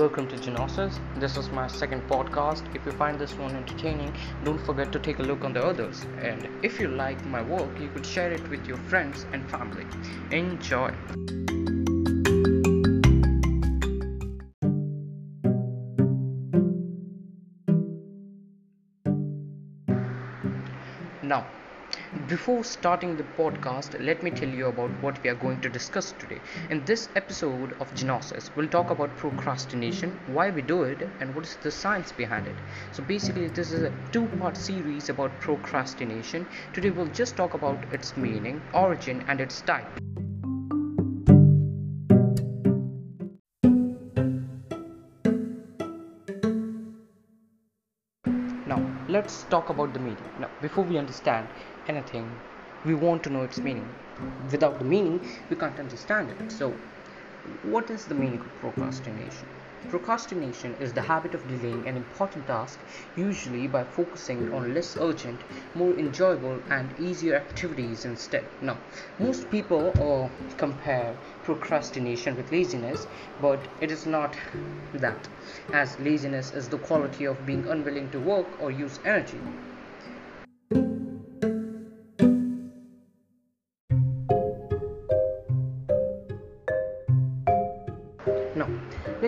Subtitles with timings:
[0.00, 0.98] welcome to Genosis.
[1.20, 2.74] This is my second podcast.
[2.74, 6.00] If you find this one entertaining, don't forget to take a look on the others.
[6.22, 9.86] And if you like my work, you could share it with your friends and family.
[10.30, 10.90] Enjoy.
[22.26, 26.12] Before starting the podcast, let me tell you about what we are going to discuss
[26.12, 26.42] today.
[26.68, 31.46] In this episode of Genosis, we'll talk about procrastination, why we do it, and what
[31.46, 32.60] is the science behind it.
[32.90, 36.48] So, basically, this is a two part series about procrastination.
[36.72, 40.00] Today, we'll just talk about its meaning, origin, and its type.
[49.20, 50.30] Let's talk about the meaning.
[50.38, 51.48] Now, before we understand
[51.86, 52.40] anything,
[52.84, 53.88] we want to know its meaning.
[54.50, 56.50] Without the meaning, we can't understand it.
[56.50, 56.70] So,
[57.62, 59.59] what is the meaning of procrastination?
[59.88, 62.78] Procrastination is the habit of delaying an important task,
[63.16, 65.40] usually by focusing on less urgent,
[65.74, 68.44] more enjoyable, and easier activities instead.
[68.60, 68.78] Now,
[69.18, 73.06] most people uh, compare procrastination with laziness,
[73.40, 74.36] but it is not
[74.92, 75.28] that,
[75.72, 79.40] as laziness is the quality of being unwilling to work or use energy.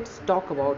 [0.03, 0.77] Let's talk about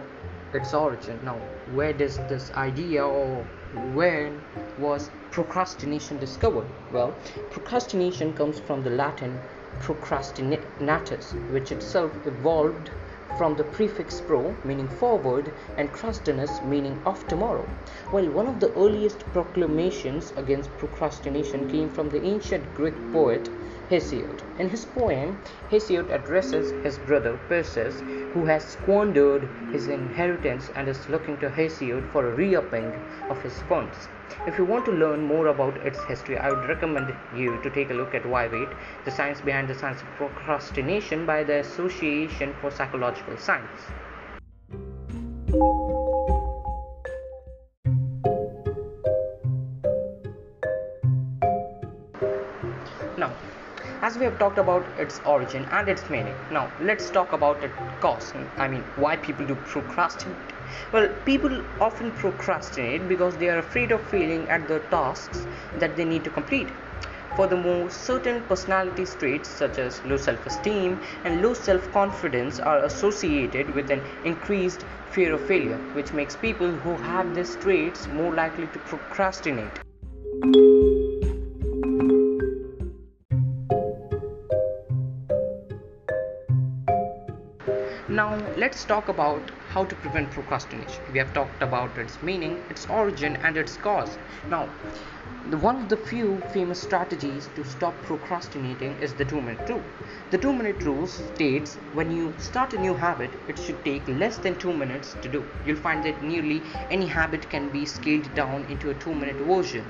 [0.53, 1.19] its origin.
[1.25, 1.37] Now,
[1.77, 4.43] where does this idea or when
[4.77, 6.69] was procrastination discovered?
[6.93, 7.19] Well,
[7.51, 9.41] procrastination comes from the Latin
[9.81, 12.91] procrastinatus, which itself evolved
[13.37, 17.69] from the prefix pro, meaning forward, and crastinus, meaning of tomorrow.
[18.11, 23.49] While one of the earliest proclamations against procrastination came from the ancient Greek poet
[23.91, 24.41] Hesiod.
[24.59, 25.39] In his poem,
[25.71, 28.01] Hesiod addresses his brother Perseus,
[28.33, 32.93] who has squandered his inheritance and is looking to Hesiod for a re-upping
[33.29, 34.09] of his funds.
[34.47, 37.91] If you want to learn more about its history, I would recommend you to take
[37.91, 38.69] a look at Why Wait,
[39.05, 43.81] the science behind the science of procrastination by the Association for Psychological Science.
[53.17, 53.33] Now,
[54.03, 57.75] as we have talked about its origin and its meaning, now let's talk about its
[58.01, 58.33] cause.
[58.57, 60.37] I mean, why people do procrastinate.
[60.93, 65.47] Well, people often procrastinate because they are afraid of failing at the tasks
[65.79, 66.69] that they need to complete.
[67.37, 73.75] Furthermore, certain personality traits such as low self esteem and low self confidence are associated
[73.75, 78.69] with an increased fear of failure, which makes people who have these traits more likely
[78.69, 79.81] to procrastinate.
[88.09, 91.03] Now, let's talk about how to prevent procrastination.
[91.13, 94.19] We have talked about its meaning, its origin, and its cause.
[94.49, 94.69] Now,
[95.51, 99.83] the, one of the few famous strategies to stop procrastinating is the two minute rule.
[100.31, 104.39] The two minute rule states when you start a new habit, it should take less
[104.39, 105.45] than two minutes to do.
[105.67, 109.85] You'll find that nearly any habit can be scaled down into a two minute version.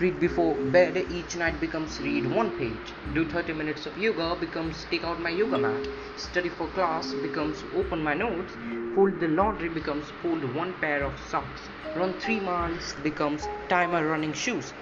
[0.00, 2.92] Read before bed each night becomes read one page.
[3.14, 5.86] Do 30 minutes of yoga becomes take out my yoga mat.
[6.16, 8.52] Study for class becomes open my notes.
[8.94, 11.68] Fold the laundry becomes fold one pair of socks.
[11.94, 14.72] Run 3 miles becomes timer running shoes.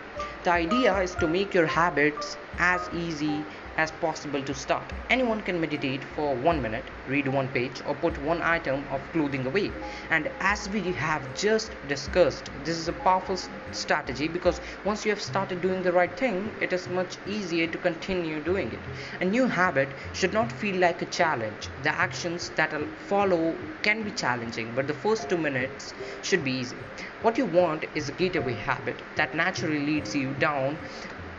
[0.45, 3.45] The idea is to make your habits as easy
[3.77, 4.83] as possible to start.
[5.09, 9.47] Anyone can meditate for one minute, read one page, or put one item of clothing
[9.47, 9.71] away.
[10.11, 13.39] And as we have just discussed, this is a powerful
[13.71, 17.79] strategy because once you have started doing the right thing, it is much easier to
[17.79, 18.81] continue doing it.
[19.21, 21.69] A new habit should not feel like a challenge.
[21.85, 22.75] The actions that
[23.07, 26.77] follow can be challenging, but the first two minutes should be easy.
[27.23, 30.79] What you want is a getaway habit that naturally leads you down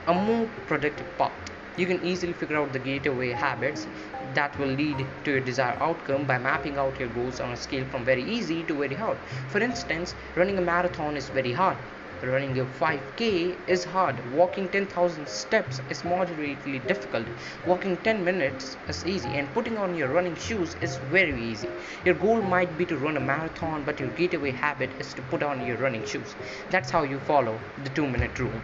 [0.07, 1.31] a more productive path.
[1.77, 3.87] You can easily figure out the gateway habits
[4.33, 7.85] that will lead to your desired outcome by mapping out your goals on a scale
[7.85, 9.17] from very easy to very hard.
[9.49, 11.77] For instance, running a marathon is very hard.
[12.21, 14.15] Running a 5k is hard.
[14.33, 17.25] Walking 10,000 steps is moderately difficult.
[17.65, 19.29] Walking 10 minutes is easy.
[19.29, 21.69] And putting on your running shoes is very easy.
[22.05, 25.43] Your goal might be to run a marathon, but your gateway habit is to put
[25.43, 26.35] on your running shoes.
[26.69, 28.61] That's how you follow the 2 minute rule.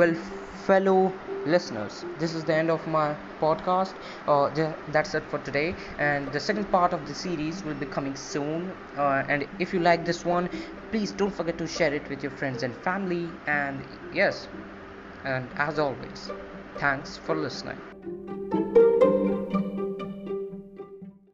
[0.00, 0.14] well
[0.66, 1.12] fellow
[1.50, 2.04] listeners.
[2.18, 3.96] This is the end of my podcast
[4.28, 5.76] uh, th- that's it for today.
[5.98, 8.74] And the second part of the series will be coming soon.
[8.96, 10.48] Uh, and if you like this one
[10.90, 13.40] please don't forget to share it with your friends and family.
[13.46, 14.48] And yes
[15.24, 16.30] And as always,
[16.78, 17.80] thanks for listening.